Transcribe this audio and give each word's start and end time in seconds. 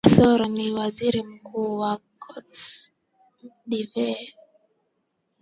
n 0.03 0.07
soroh 0.13 0.51
ni 0.57 0.67
waziri 0.77 1.21
mkuu 1.31 1.71
wa 1.81 1.91
cote 2.23 2.63
divoire 3.69 4.25